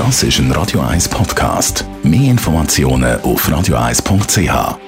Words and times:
Das 0.00 0.22
ist 0.22 0.38
ein 0.38 0.50
Radio 0.52 0.80
1 0.80 1.10
Podcast. 1.10 1.84
Mehr 2.02 2.30
Informationen 2.30 3.20
auf 3.20 3.46
radio1.ch. 3.46 4.78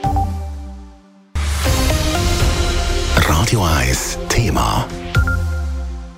Radio 3.29 3.63
1 3.63 4.19
Thema. 4.31 4.89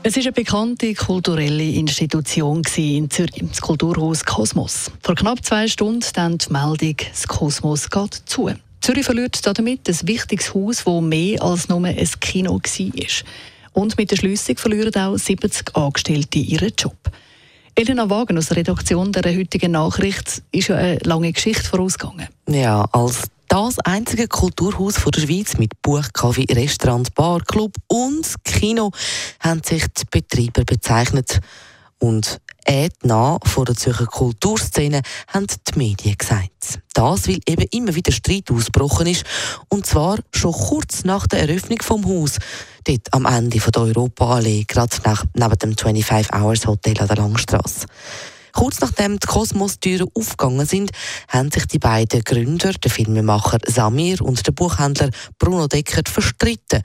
Es 0.04 0.14
war 0.14 0.22
eine 0.22 0.30
bekannte 0.30 0.94
kulturelle 0.94 1.64
Institution 1.70 2.62
in 2.76 3.10
Zürich, 3.10 3.42
das 3.42 3.60
Kulturhaus 3.60 4.25
Kosmos. 4.25 4.93
Vor 5.02 5.16
knapp 5.16 5.45
zwei 5.45 5.66
Stunden 5.66 6.06
dann 6.14 6.38
die 6.38 6.52
Meldung, 6.52 6.95
das 7.11 7.26
Kosmos 7.26 7.90
geht 7.90 8.22
zu. 8.26 8.52
Zürich 8.80 9.04
verliert 9.04 9.45
damit 9.45 9.88
ein 9.88 9.98
wichtiges 10.06 10.54
Haus, 10.54 10.84
das 10.84 11.00
mehr 11.02 11.42
als 11.42 11.68
nur 11.68 11.84
ein 11.84 12.08
Kino 12.20 12.61
war. 12.62 13.24
Und 13.72 13.98
mit 13.98 14.12
der 14.12 14.16
Schliessung 14.16 14.56
verlieren 14.56 14.95
auch 14.95 15.16
70 15.18 15.74
Angestellte 15.74 16.38
ihren 16.38 16.72
Job. 16.79 16.95
Elena 17.77 18.09
Wagen 18.09 18.38
aus 18.38 18.46
der 18.46 18.59
Redaktion 18.59 19.11
der 19.11 19.36
heutigen 19.36 19.72
Nachricht 19.72 20.42
ist 20.52 20.69
ja 20.69 20.77
eine 20.77 20.98
lange 20.98 21.33
Geschichte 21.33 21.64
vorausgegangen. 21.64 22.28
Ja, 22.48 22.84
als 22.92 23.24
das 23.48 23.80
einzige 23.80 24.28
Kulturhaus 24.28 24.95
der 24.95 25.20
Schweiz 25.20 25.59
mit 25.59 25.83
Buch, 25.83 26.05
Kaffee, 26.12 26.47
Restaurant, 26.50 27.12
Bar, 27.14 27.41
Club 27.45 27.74
und 27.88 28.33
Kino 28.45 28.92
haben 29.41 29.60
sich 29.64 29.84
die 29.88 30.05
Betreiber 30.09 30.64
bezeichnet. 30.64 31.41
Und 31.98 32.41
nah 33.02 33.38
vor 33.45 33.64
der 33.64 33.77
Zürcher 33.77 34.06
Kulturszene 34.06 35.02
haben 35.28 35.46
die 35.46 35.78
Medien 35.78 36.16
gesagt. 36.16 36.80
Das, 36.92 37.28
weil 37.28 37.41
eben 37.46 37.66
immer 37.70 37.95
wieder 37.95 38.12
Streit 38.12 38.50
ausgebrochen 38.50 39.06
ist. 39.06 39.24
Und 39.68 39.86
zwar 39.86 40.18
schon 40.32 40.52
kurz 40.52 41.05
nach 41.05 41.27
der 41.27 41.41
Eröffnung 41.41 41.82
vom 41.82 42.06
Haus. 42.06 42.38
Dort 42.84 43.12
am 43.12 43.27
Ende 43.27 43.58
der 43.58 43.82
Europaallee, 43.82 44.64
gerade 44.66 44.96
nach, 45.05 45.24
neben 45.34 45.58
dem 45.58 45.77
25 45.77 46.32
Hours 46.32 46.66
Hotel 46.66 47.00
an 47.00 47.08
der 47.08 47.16
Langstrasse. 47.16 47.86
Kurz 48.52 48.80
nachdem 48.80 49.19
die 49.19 49.27
Kosmos-Türen 49.27 50.08
aufgegangen 50.14 50.64
sind, 50.64 50.92
haben 51.28 51.50
sich 51.50 51.66
die 51.66 51.80
beiden 51.80 52.22
Gründer, 52.22 52.72
der 52.72 52.91
Filmemacher 52.91 53.58
Samir 53.67 54.22
und 54.22 54.46
der 54.46 54.52
Buchhändler 54.52 55.11
Bruno 55.39 55.67
Deckert, 55.67 56.08
verstritten. 56.08 56.83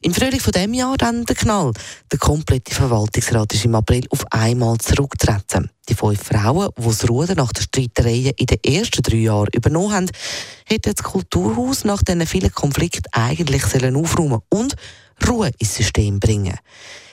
Im 0.00 0.14
Frühling 0.14 0.38
von 0.38 0.52
dem 0.52 0.74
Jahr 0.74 0.96
dann 0.96 1.24
der 1.24 1.34
Knall. 1.34 1.72
Der 2.12 2.20
komplette 2.20 2.72
Verwaltungsrat 2.72 3.52
ist 3.52 3.64
im 3.64 3.74
April 3.74 4.04
auf 4.10 4.24
einmal 4.30 4.78
zurückgetreten. 4.78 5.70
Die 5.88 5.94
fünf 5.94 6.22
Frauen, 6.22 6.68
die 6.78 6.84
das 6.84 7.08
Ruder 7.08 7.34
nach 7.34 7.52
den 7.52 7.64
Streitereien 7.64 8.32
in 8.36 8.46
den 8.46 8.62
ersten 8.62 9.02
drei 9.02 9.16
Jahren 9.16 9.48
übernommen 9.52 9.92
haben, 9.92 10.10
hätten 10.66 10.94
das 10.94 11.02
Kulturhaus 11.04 11.84
nach 11.84 12.02
diesen 12.04 12.26
vielen 12.28 12.52
Konflikten 12.52 13.10
eigentlich 13.10 13.64
aufräumen 13.64 14.40
und 14.50 14.76
Ruhe 15.26 15.50
ins 15.58 15.74
System 15.74 16.20
bringen 16.20 16.56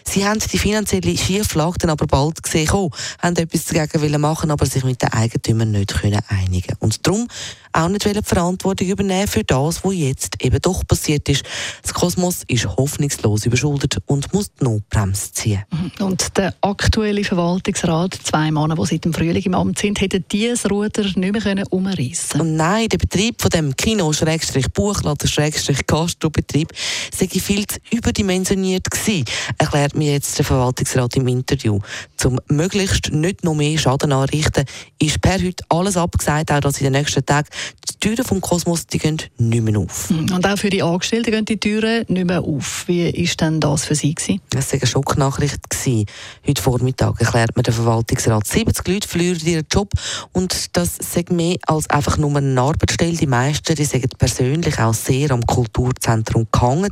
Sie 0.08 0.26
haben 0.26 0.40
die 0.40 0.58
finanzielle 0.58 1.18
Schieflage 1.18 1.78
dann 1.80 1.90
aber 1.90 2.08
bald 2.08 2.42
gesehen, 2.42 2.70
oh, 2.72 2.90
haben 3.20 3.36
etwas 3.36 3.66
dagegen 3.66 4.22
machen, 4.22 4.52
aber 4.52 4.66
sich 4.66 4.84
mit 4.84 5.02
den 5.02 5.12
Eigentümern 5.12 5.72
nicht 5.72 6.00
können 6.00 6.22
einigen 6.30 6.76
Und 6.80 7.06
darum 7.06 7.28
auch 7.76 7.90
nicht 7.90 8.06
die 8.06 8.22
Verantwortung 8.24 8.88
übernehmen 8.88 9.28
für 9.28 9.44
das, 9.44 9.84
was 9.84 9.94
jetzt 9.94 10.42
eben 10.42 10.62
doch 10.62 10.88
passiert 10.88 11.28
ist. 11.28 11.44
Das 11.82 11.94
Kosmos 11.94 12.44
ist 12.48 12.66
hoffnungslos 12.66 13.46
überschuldet 13.46 13.98
und 14.06 14.34
muss 14.34 14.52
die 14.54 14.64
Notbremse 14.64 15.34
ziehen. 15.34 15.64
Und 16.00 16.38
der 16.38 16.54
aktuelle 16.62 17.24
Verwaltungsrat, 17.24 18.18
zwei 18.24 18.50
Männer, 18.52 18.76
die 18.76 18.86
seit 18.86 19.04
dem 19.04 19.14
Frühling 19.14 19.44
im 19.44 19.56
Amt 19.56 19.80
sind, 19.80 20.00
hätten 20.00 20.24
dieses 20.32 20.70
Ruder 20.70 21.04
nicht 21.04 21.18
mehr 21.18 21.66
umreißen 21.70 22.40
Und 22.40 22.56
nein, 22.56 22.88
der 22.88 22.98
Betrieb 22.98 23.42
von 23.42 23.50
dem 23.50 23.76
Kino, 23.76 24.14
Schrägstrich 24.14 24.72
Buchladen, 24.72 25.28
Schrägstrich 25.28 25.86
Gastrobetrieb, 25.86 26.72
sei 27.14 27.28
viel 27.28 27.68
zu 27.68 27.78
überdimensioniert 27.92 28.90
gewesen, 28.90 29.26
erklärt 29.58 29.95
mir 29.98 30.14
jetzt 30.14 30.38
der 30.38 30.46
Verwaltungsrat 30.46 31.16
im 31.16 31.28
Interview. 31.28 31.80
Zum 32.18 32.40
möglichst 32.48 33.12
nicht 33.12 33.44
noch 33.44 33.56
mehr 33.56 33.78
Schaden 33.78 34.12
anrichten, 34.12 34.66
ist 35.00 35.22
per 35.22 35.42
heute 35.42 35.64
alles 35.70 35.98
abgesagt, 35.98 36.52
auch 36.52 36.60
dass 36.60 36.80
in 36.80 36.86
den 36.86 36.94
nächsten 36.94 37.26
Tagen 37.26 37.48
die 37.90 38.00
Türen 38.00 38.26
vom 38.26 38.42
Kosmos 38.42 38.88
die 38.88 39.00
gehen 39.00 39.22
nicht 39.38 39.64
mehr 39.64 39.80
auf. 39.80 40.10
Und 40.10 40.46
auch 40.46 40.58
für 40.58 40.70
die 40.70 40.84
Angestellten 40.84 41.32
gehen 41.32 41.46
die 41.46 41.60
Türen 41.60 42.06
nicht 42.08 42.26
mehr 42.26 42.42
auf. 42.42 42.84
Wie 42.88 43.12
war 43.14 43.36
denn 43.36 43.60
das 43.60 43.86
für 43.86 43.96
Sie? 43.96 44.14
Gewesen? 44.14 44.42
Das 44.50 44.72
war 44.72 44.80
eine 44.80 44.88
Schocknachricht. 44.88 45.70
Gewesen. 45.70 46.06
Heute 46.48 46.62
Vormittag 46.62 47.20
erklärt 47.20 47.56
mir 47.56 47.64
der 47.64 47.74
Verwaltungsrat, 47.74 48.48
70 48.48 48.88
Leute 48.88 49.08
verlieren 49.08 49.46
ihren 49.46 49.66
Job 49.72 49.90
und 50.32 50.76
das 50.76 50.98
sagt 51.00 51.32
mehr 51.32 51.58
als 51.68 51.90
einfach 51.90 52.18
nur 52.18 52.36
eine 52.36 52.60
Arbeitsstelle. 52.60 53.18
Die 53.18 53.28
meisten 53.28 53.76
die 53.76 53.86
sagen 53.86 54.10
persönlich 54.18 54.80
auch 54.80 54.94
sehr 54.94 55.32
am 55.32 55.46
Kulturzentrum 55.46 56.48
gehangen. 56.52 56.92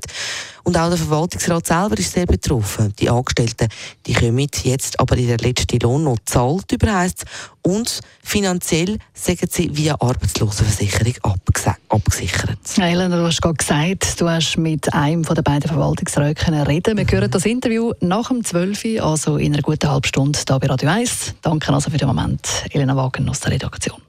Und 0.63 0.77
auch 0.77 0.89
der 0.89 0.97
Verwaltungsrat 0.97 1.67
selber 1.67 1.97
ist 1.97 2.13
sehr 2.13 2.25
betroffen. 2.25 2.93
Die 2.97 3.09
Angestellten 3.09 3.67
die 4.05 4.13
kommen 4.13 4.47
jetzt 4.63 4.99
aber 4.99 5.17
ihren 5.17 5.37
letzten 5.37 5.79
Lohn 5.79 6.03
noch 6.03 6.17
zahlt 6.25 6.71
über 6.71 6.93
heisst 6.93 7.25
und 7.61 8.01
finanziell 8.21 8.97
sagen 9.13 9.47
sie 9.49 9.75
via 9.75 9.95
Arbeitslosenversicherung 9.99 11.15
abgesichert. 11.89 12.59
Elena, 12.77 13.17
du 13.17 13.25
hast 13.25 13.41
gerade 13.41 13.55
gesagt, 13.55 14.19
du 14.19 14.29
hast 14.29 14.57
mit 14.57 14.93
einem 14.93 15.23
der 15.23 15.41
beiden 15.41 15.69
Verwaltungsräte 15.69 16.67
reden. 16.67 16.97
Wir 16.97 17.05
hören 17.09 17.31
das 17.31 17.45
Interview 17.45 17.91
nach 17.99 18.29
dem 18.29 18.43
12. 18.43 18.85
Uhr, 18.85 19.03
also 19.03 19.37
in 19.37 19.53
einer 19.53 19.61
guten 19.61 19.89
halben 19.89 20.07
Stunde 20.07 20.39
hier 20.47 20.59
bei 20.59 20.67
Radio 20.67 20.89
1. 20.89 21.35
Danke 21.41 21.73
also 21.73 21.89
für 21.89 21.97
den 21.97 22.07
Moment, 22.07 22.47
Elena 22.71 22.95
Wagen 22.95 23.27
aus 23.29 23.39
der 23.41 23.51
Redaktion. 23.51 24.01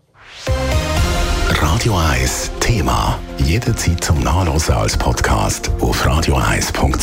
Radio 1.48 1.96
1 1.96 2.50
Thema. 2.60 3.18
Jederzeit 3.38 4.02
zum 4.02 4.20
Nachlesen 4.20 4.74
als 4.74 4.96
Podcast 4.96 5.70
auf 5.80 6.03